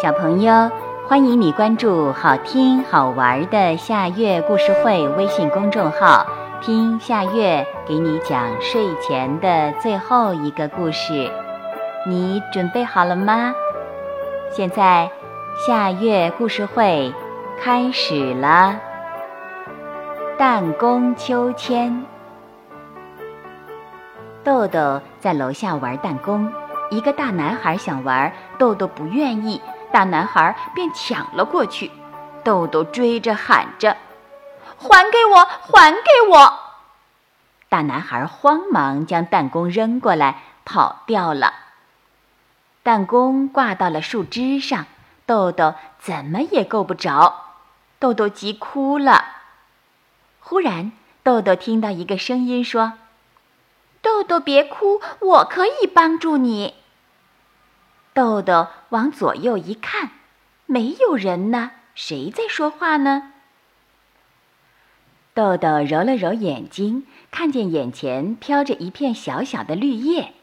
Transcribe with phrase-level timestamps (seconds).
[0.00, 0.70] 小朋友，
[1.06, 6.26] 欢迎你关注好听好玩的夏月故事会微信公众号，
[6.62, 11.30] 听夏月给你讲睡前的最后一个故事。
[12.08, 13.52] 你准备好了吗？
[14.50, 15.10] 现在，
[15.66, 17.12] 夏月故事会
[17.60, 18.74] 开始了。
[20.38, 22.02] 弹弓秋千，
[24.42, 26.50] 豆豆在楼下玩弹弓，
[26.88, 29.60] 一个大男孩想玩，豆豆不愿意。
[29.92, 31.90] 大男孩便抢了过去，
[32.44, 33.96] 豆豆追着喊着
[34.78, 36.58] ：“还给我，还给我！”
[37.68, 41.54] 大男孩慌忙将弹弓扔过来，跑掉了。
[42.82, 44.86] 弹弓挂到了树枝上，
[45.26, 47.34] 豆豆怎么也够不着，
[47.98, 49.24] 豆豆急哭了。
[50.40, 52.94] 忽然，豆豆听到一个声音说
[54.00, 56.74] ：“豆豆别哭，我可以帮助你。”
[58.20, 60.10] 豆豆往左右一看，
[60.66, 63.32] 没有人呢，谁在说话呢？
[65.32, 70.34] 豆豆揉了揉眼睛，看见眼前飘着一片小小的绿叶，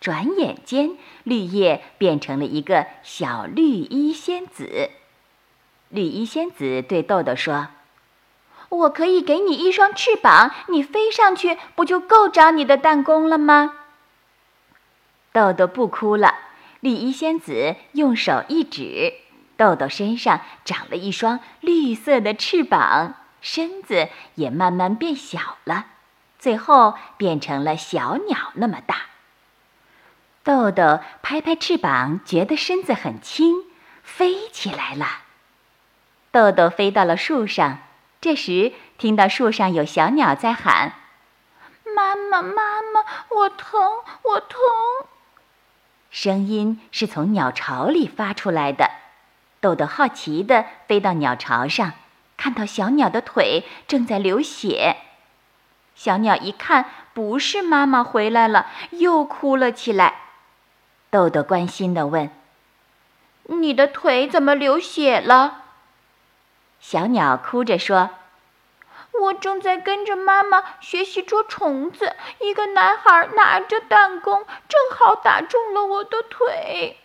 [0.00, 4.90] 转眼间，绿叶变成了一个小绿衣仙子。
[5.88, 7.68] 绿衣仙子对豆豆说
[8.70, 13.74] ：“我可以给你一双翅膀，你飞上去，不就够着你的弹弓了吗？”
[15.30, 16.34] 豆豆不哭了。
[16.80, 19.14] 绿衣仙子用手一指，
[19.56, 25.86] 豆豆身上长了一双绿色的翅膀，身子也慢慢变小了，
[26.38, 28.96] 最后变成了小鸟那么大。
[30.42, 33.64] 豆豆拍拍翅膀，觉得身子很轻，
[34.02, 35.06] 飞起来了。
[36.30, 37.80] 豆豆飞到了树上，
[38.22, 40.94] 这时听到树上有小鸟在喊
[41.94, 43.80] ：“妈妈，妈妈，我疼，
[44.22, 44.58] 我疼。”
[46.10, 48.90] 声音是从鸟巢里发出来的，
[49.60, 51.92] 豆豆好奇地飞到鸟巢上，
[52.36, 54.96] 看到小鸟的腿正在流血。
[55.94, 60.14] 小鸟一看不是妈妈回来了，又哭了起来。
[61.10, 62.30] 豆豆关心地问
[63.48, 65.64] ：“你的腿怎么流血了？”
[66.80, 68.10] 小鸟哭着说。
[69.20, 76.96] 我正在跟着妈妈学习捉虫子，一个男孩拿着弹弓，正好打中了我的腿。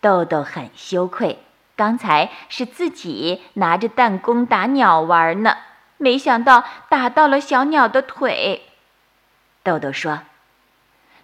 [0.00, 1.38] 豆豆很羞愧，
[1.76, 5.58] 刚才是自己拿着弹弓打鸟玩呢，
[5.98, 8.62] 没想到打到了小鸟的腿。
[9.62, 10.20] 豆豆说：“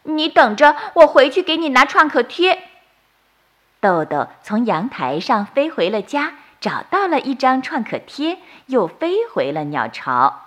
[0.05, 2.69] 你等着，我回去给你拿创可贴。”
[3.81, 6.35] 豆豆从阳台上飞回了家。
[6.65, 8.39] 找到了一张创可贴，
[8.69, 10.41] 又飞回了鸟巢。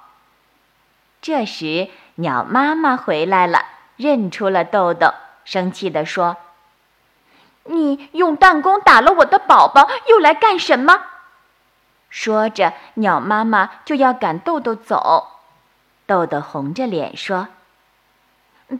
[1.21, 3.65] 这时，鸟妈妈回来了，
[3.97, 5.13] 认出了豆豆，
[5.45, 6.37] 生气地说
[7.65, 11.03] ：“你用弹弓打了我的宝宝，又来干什么？”
[12.09, 15.27] 说着，鸟妈妈就要赶豆豆走。
[16.07, 17.49] 豆豆红着脸说：“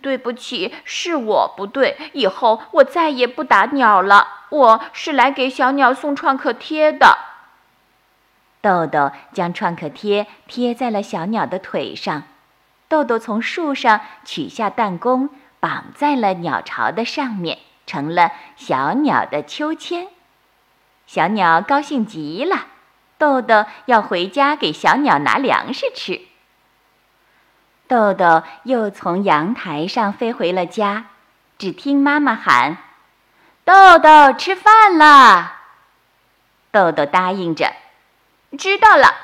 [0.01, 4.27] 对不起，是我不对，以后我再也不打鸟了。
[4.49, 7.25] 我是来给小鸟送创可贴的。”
[8.61, 12.23] 豆豆将创可贴贴在了小鸟的腿上，
[12.87, 15.29] 豆豆从树上取下弹弓，
[15.59, 20.07] 绑在了鸟巢的上面，成了小鸟的秋千。
[21.05, 22.65] 小鸟高兴极了，
[23.17, 26.21] 豆豆要回家给小鸟拿粮食吃。
[27.87, 31.05] 豆豆又从阳台上飞回了家，
[31.57, 32.77] 只听妈妈喊
[33.63, 35.53] ：“豆豆吃饭了。”
[36.71, 37.71] 豆豆答应着。
[38.55, 39.15] 知道了。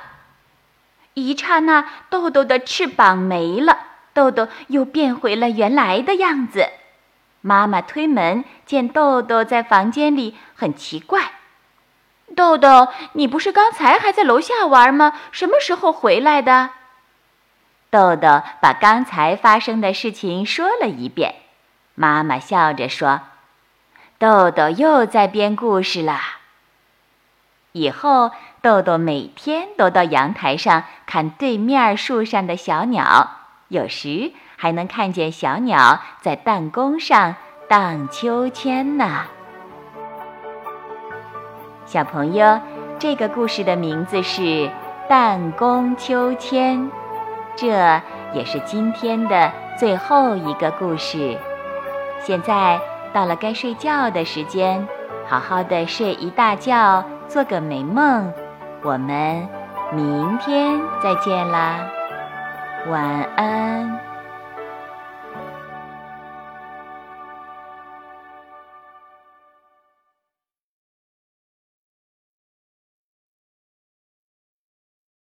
[1.14, 3.78] 一刹那，豆豆的翅膀没了，
[4.14, 6.70] 豆豆又变回了原来的样子。
[7.42, 11.34] 妈妈推门，见豆豆在房间里，很奇怪
[12.36, 15.14] ：“豆豆，你不是刚才还在楼下玩吗？
[15.32, 16.72] 什么时候回来的？”
[17.92, 21.36] 豆豆把刚才发生的事情说了一遍。
[21.96, 23.22] 妈妈笑着说
[24.18, 26.20] ：“豆豆又在编故事了。”
[27.74, 28.30] 以后，
[28.62, 33.32] 豆豆每天都到阳台上看对面树上的小鸟，
[33.68, 37.36] 有时还能看见小鸟在弹弓上
[37.68, 39.22] 荡秋千呢。
[41.88, 42.62] 小朋友，
[43.00, 44.42] 这个故事的名字是
[45.10, 46.78] 《弹弓秋千》，
[47.56, 48.02] 这
[48.34, 51.36] 也是今天的最后一个故事。
[52.22, 52.80] 现在
[53.12, 54.88] 到了该睡觉的时间，
[55.28, 57.04] 好好的睡一大觉。
[57.34, 58.32] 做个美梦，
[58.84, 59.50] 我们
[59.92, 61.80] 明天再见啦，
[62.92, 63.04] 晚
[63.36, 64.13] 安。